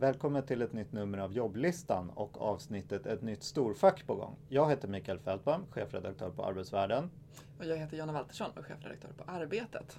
[0.00, 4.36] Välkommen till ett nytt nummer av jobblistan och avsnittet Ett nytt storfack på gång.
[4.48, 7.10] Jag heter Mikael Fältbaum, chefredaktör på Arbetsvärlden.
[7.58, 9.98] Och jag heter Jonna Waltersson och chefredaktör på Arbetet.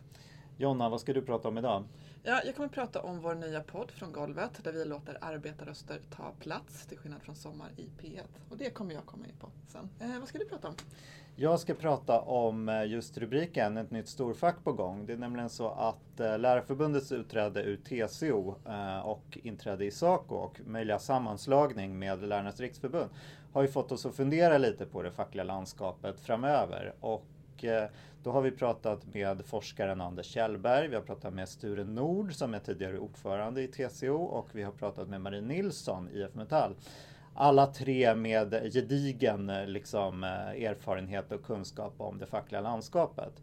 [0.58, 1.84] Jonna, vad ska du prata om idag?
[2.24, 6.00] Ja, jag kommer att prata om vår nya podd Från golvet där vi låter arbetarröster
[6.16, 8.22] ta plats till skillnad från Sommar i P1.
[8.50, 9.90] Och det kommer jag komma in på sen.
[10.00, 10.76] Eh, vad ska du prata om?
[11.36, 15.06] Jag ska prata om eh, just rubriken Ett nytt storfack på gång.
[15.06, 20.36] Det är nämligen så att eh, Lärarförbundets utträde ur TCO eh, och inträde i SACO
[20.36, 23.10] och möjliga sammanslagning med Lärarnas riksförbund
[23.54, 26.94] har ju fått oss att fundera lite på det fackliga landskapet framöver.
[27.00, 27.26] Och
[27.64, 27.84] Eh,
[28.24, 32.54] då har vi pratat med forskaren Anders Kjellberg, vi har pratat med Sture Nord som
[32.54, 36.76] är tidigare ordförande i TCO och vi har pratat med Marie Nilsson, IF Metall
[37.34, 43.42] alla tre med gedigen eh, liksom, eh, erfarenhet och kunskap om det fackliga landskapet.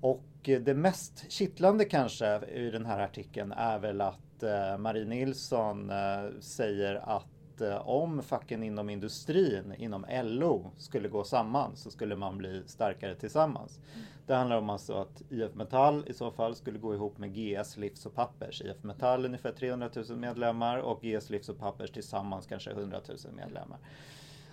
[0.00, 4.18] Och det mest kittlande kanske i den här artikeln är väl att
[4.78, 5.92] Marie Nilsson
[6.40, 12.38] säger att Eh, om facken inom industrin, inom LO, skulle gå samman så skulle man
[12.38, 13.78] bli starkare tillsammans.
[13.94, 14.06] Mm.
[14.26, 17.76] Det handlar om alltså att IF Metall i så fall skulle gå ihop med GS
[17.76, 18.62] Livs och Pappers.
[18.62, 23.16] IF Metall ungefär 300 000 medlemmar och GS Livs och Pappers tillsammans kanske 100 000
[23.34, 23.78] medlemmar.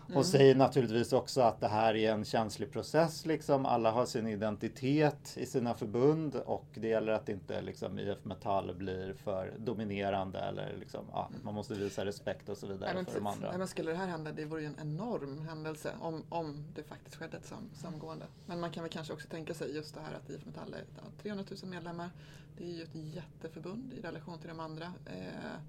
[0.07, 0.17] Mm.
[0.17, 3.25] Och säger naturligtvis också att det här är en känslig process.
[3.25, 3.65] Liksom.
[3.65, 8.75] Alla har sin identitet i sina förbund och det gäller att inte liksom, IF Metall
[8.75, 13.19] blir för dominerande eller liksom, ja, man måste visa respekt och så vidare nej, för
[13.19, 13.49] de andra.
[13.49, 16.83] Nej, men skulle det här hända, det vore ju en enorm händelse om, om det
[16.83, 18.25] faktiskt skedde ett sam, samgående.
[18.45, 20.83] Men man kan väl kanske också tänka sig just det här att IF Metall är
[21.21, 22.09] 300 000 medlemmar.
[22.57, 24.93] Det är ju ett jätteförbund i relation till de andra.
[25.05, 25.59] Eh,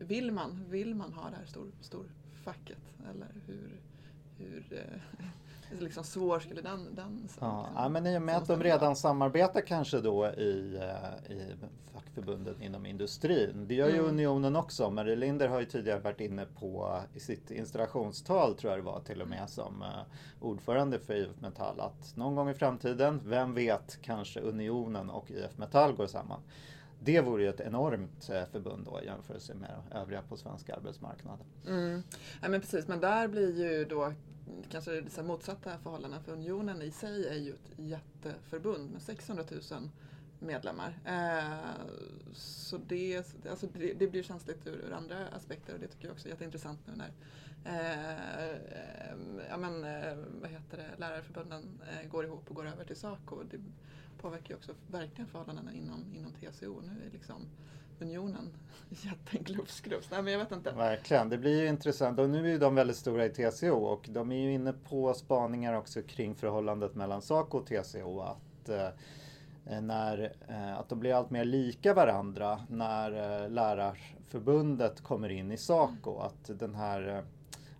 [0.00, 2.06] vill, man, vill man ha det här stor, stor
[2.46, 2.78] facket?
[3.10, 3.80] Eller hur,
[4.38, 6.94] hur eh, liksom svår skulle den...
[6.94, 10.78] den ja, liksom, ja, men i och med att de redan samarbetar kanske då i,
[10.80, 11.54] eh, i
[11.92, 13.64] fackförbunden inom industrin.
[13.68, 14.06] Det gör ju mm.
[14.06, 14.90] Unionen också.
[14.90, 19.00] Marie Linder har ju tidigare varit inne på i sitt installationstal, tror jag det var
[19.00, 19.88] till och med, som uh,
[20.40, 25.58] ordförande för IF Metall att någon gång i framtiden, vem vet, kanske Unionen och IF
[25.58, 26.40] Metall går samman.
[27.00, 31.46] Det vore ju ett enormt eh, förbund då i jämförelse med övriga på svenska arbetsmarknaden.
[31.66, 32.02] Mm.
[32.42, 34.12] Ja, men precis, men där blir ju då
[34.70, 39.90] kanske det motsatta förhållanden för Unionen i sig är ju ett jätteförbund med 600 000
[40.38, 40.98] medlemmar.
[41.04, 41.58] Eh,
[42.32, 43.16] så det,
[43.50, 46.30] alltså det, det, blir känsligt ur, ur, andra aspekter och det tycker jag också är
[46.30, 47.12] jätteintressant nu när
[47.64, 48.56] eh,
[49.48, 53.42] ja, men, eh, vad heter det, lärarförbunden eh, går ihop och går över till SACO.
[53.50, 53.58] Det
[54.20, 56.80] påverkar ju också verkligen förhållandena inom, inom TCO.
[56.80, 57.48] Nu är liksom
[58.00, 58.50] unionen
[58.88, 60.10] jätteglufsglufs.
[60.10, 60.72] Nej men jag vet inte.
[60.72, 62.18] Verkligen, det blir ju intressant.
[62.18, 65.14] Och nu är ju de väldigt stora i TCO och de är ju inne på
[65.14, 68.20] spaningar också kring förhållandet mellan SACO och TCO.
[68.20, 68.88] Att eh,
[69.66, 75.52] Eh, när, eh, att de blir allt mer lika varandra när eh, Lärarförbundet kommer in
[75.52, 76.18] i Saco.
[76.18, 77.22] Att, den här, eh,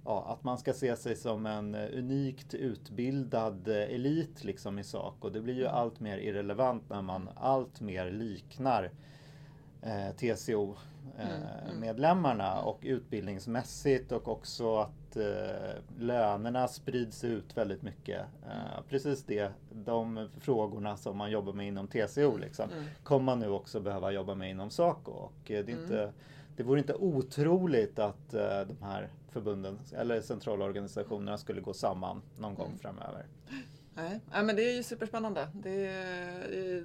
[0.06, 5.30] ja, att man ska se sig som en unikt utbildad elit liksom i Saco.
[5.30, 5.74] Det blir ju mm.
[5.74, 8.90] allt mer irrelevant när man allt mer liknar
[9.82, 12.68] eh, TCO-medlemmarna mm, mm.
[12.68, 18.20] och utbildningsmässigt och också att eh, lönerna sprids ut väldigt mycket.
[18.46, 22.84] Eh, precis det, de frågorna som man jobbar med inom TCO liksom, mm.
[23.02, 25.10] kommer man nu också behöva jobba med inom SACO.
[25.10, 26.12] Och, eh, det, är inte,
[26.56, 32.54] det vore inte otroligt att eh, de här förbunden eller centralorganisationerna skulle gå samman någon
[32.54, 32.78] gång mm.
[32.78, 33.26] framöver.
[33.96, 35.48] Nej, ja, men det är ju superspännande.
[35.52, 35.88] Det,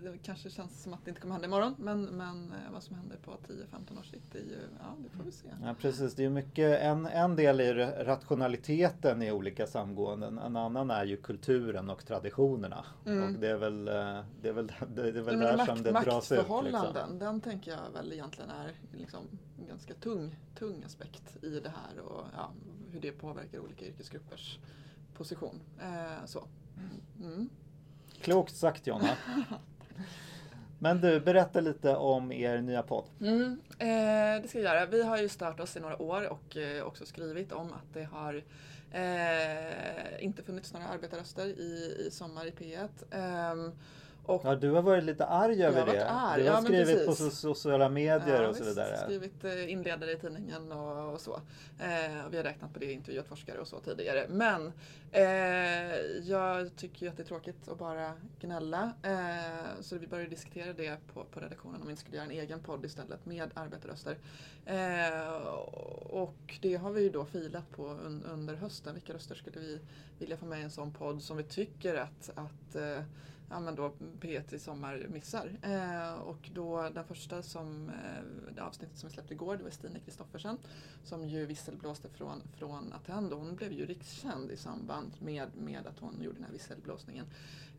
[0.04, 2.96] det, kanske känns som att det inte kommer hända imorgon men, men eh, vad som
[2.96, 5.48] händer på 10-15 års sikt, det, är ju, ja, det får vi se.
[5.64, 10.38] Ja, precis, det är mycket, en, en del är rationaliteten i olika samgåenden.
[10.38, 12.86] En annan är ju kulturen och traditionerna.
[13.06, 13.24] Mm.
[13.24, 13.94] Och det är väl, eh,
[14.42, 16.38] det är väl, det är väl där makt, som det dras ut.
[16.38, 17.20] Maktförhållanden, liksom.
[17.20, 19.24] den tänker jag väl egentligen är liksom
[19.60, 22.52] en ganska tung, tung aspekt i det här och ja,
[22.92, 24.60] hur det påverkar olika yrkesgruppers
[25.14, 25.60] position.
[25.82, 26.48] Eh, så.
[27.20, 27.50] Mm.
[28.22, 29.18] Klokt sagt Jonna.
[30.80, 33.06] Men du, berätta lite om er nya podd.
[33.20, 34.86] Mm, eh, det ska jag göra.
[34.86, 38.04] Vi har ju stört oss i några år och eh, också skrivit om att det
[38.04, 38.44] har
[38.92, 43.72] eh, inte funnits några arbetarröster i, i Sommar i P1.
[44.25, 46.09] Och ja, du har varit lite arg över det.
[46.09, 46.44] Arg.
[46.44, 48.89] Du har ja, skrivit på sociala medier ja, och så vidare.
[48.89, 51.41] Jag har skrivit eh, inledare i tidningen och, och så.
[51.79, 54.25] Eh, vi har räknat på det, intervjuat forskare och så tidigare.
[54.29, 54.71] Men
[55.12, 55.23] eh,
[56.23, 58.94] jag tycker ju att det är tråkigt att bara gnälla.
[59.03, 62.31] Eh, så vi började diskutera det på, på redaktionen om vi inte skulle göra en
[62.31, 64.18] egen podd istället med arbetarröster.
[64.65, 65.45] Eh,
[66.09, 68.94] och det har vi ju då filat på un, under hösten.
[68.94, 69.79] Vilka röster skulle vi
[70.19, 73.03] vilja få med i en sån podd som vi tycker att, att eh,
[73.51, 75.51] ja, men då P1 i sommar missar.
[75.62, 79.69] Eh, och då den första som, eh, det avsnittet som vi släppte igår, det var
[79.69, 80.57] Stina Kristoffersen
[81.03, 83.38] som ju visselblåste från, från Attendo.
[83.38, 87.25] Hon blev ju rikskänd i samband med, med att hon gjorde den här visselblåsningen.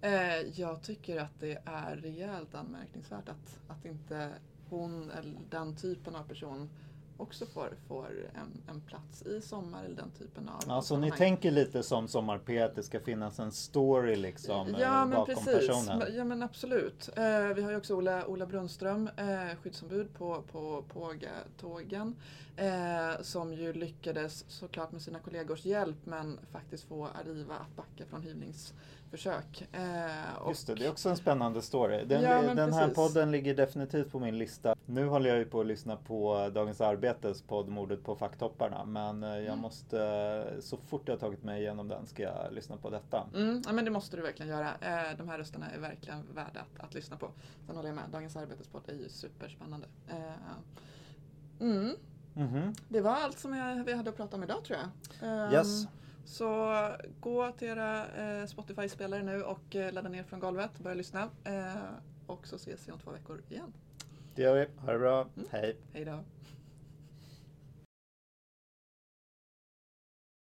[0.01, 4.33] Eh, jag tycker att det är rejält anmärkningsvärt att, att inte
[4.69, 6.69] hon eller den typen av person
[7.17, 11.51] också får, får en, en plats i sommar eller den typen av Alltså ni tänker
[11.51, 15.67] lite som Sommar P det ska finnas en story liksom ja, eh, men bakom precis.
[15.67, 16.03] personen.
[16.17, 17.09] Ja men absolut.
[17.17, 22.17] Eh, vi har ju också Ola, Ola Brunnström, eh, skyddsombud på, på Pågatågen.
[22.57, 28.05] Eh, som ju lyckades såklart med sina kollegors hjälp men faktiskt få Arriva att backa
[28.11, 29.69] från hyvlingsförsök.
[29.73, 32.05] Eh, och, Just det, det är också en spännande story.
[32.05, 34.75] Den, Ja, men den här podden ligger definitivt på min lista.
[34.93, 38.85] Nu håller jag ju på att lyssna på Dagens Arbetes podd Mordet på facktopparna.
[38.85, 39.59] Men eh, jag Mm.
[39.59, 40.03] måste,
[40.55, 43.27] eh, så fort jag tagit mig igenom den ska jag lyssna på detta.
[43.35, 44.69] Mm, ja, men det måste du verkligen göra.
[44.69, 47.31] Eh, de här rösterna är verkligen värda att, att lyssna på.
[47.67, 49.87] Sen håller jag med, Dagens Arbetes podd är ju superspännande.
[51.61, 51.97] Mm,
[52.35, 52.75] Mhm.
[52.89, 55.53] det var allt som jag, vi hade att prata om idag tror jag.
[55.53, 55.87] Yes.
[56.25, 56.75] Så
[57.21, 58.07] gå till era
[58.47, 61.29] Spotify-spelare nu och ladda ner från golvet och börja lyssna.
[62.27, 63.73] Och så ses vi om två veckor igen.
[64.35, 64.67] Det gör vi.
[64.87, 65.21] Ha det bra.
[65.37, 65.49] Mm.
[65.51, 65.77] Hej.
[65.93, 66.19] Hej då!